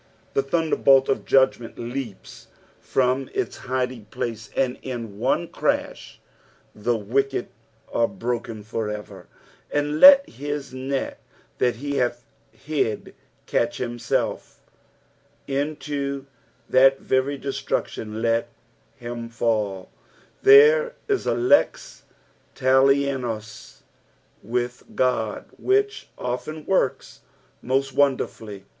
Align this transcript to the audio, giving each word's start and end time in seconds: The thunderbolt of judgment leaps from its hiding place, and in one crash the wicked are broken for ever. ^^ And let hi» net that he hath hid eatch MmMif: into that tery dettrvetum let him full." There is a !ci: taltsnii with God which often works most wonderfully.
The 0.33 0.41
thunderbolt 0.41 1.09
of 1.09 1.25
judgment 1.25 1.77
leaps 1.77 2.47
from 2.79 3.29
its 3.35 3.57
hiding 3.57 4.05
place, 4.05 4.49
and 4.55 4.79
in 4.81 5.19
one 5.19 5.47
crash 5.47 6.19
the 6.73 6.97
wicked 6.97 7.49
are 7.93 8.07
broken 8.07 8.63
for 8.63 8.89
ever. 8.89 9.27
^^ 9.35 9.45
And 9.71 9.99
let 9.99 10.27
hi» 10.27 10.59
net 10.75 11.19
that 11.59 11.75
he 11.75 11.97
hath 11.97 12.25
hid 12.51 13.13
eatch 13.45 13.77
MmMif: 13.77 14.55
into 15.45 16.25
that 16.67 16.99
tery 17.03 17.39
dettrvetum 17.39 18.23
let 18.23 18.49
him 18.95 19.29
full." 19.29 19.91
There 20.41 20.95
is 21.07 21.27
a 21.27 21.35
!ci: 21.35 22.03
taltsnii 22.55 23.81
with 24.41 24.83
God 24.95 25.45
which 25.59 26.07
often 26.17 26.65
works 26.65 27.19
most 27.61 27.93
wonderfully. 27.93 28.65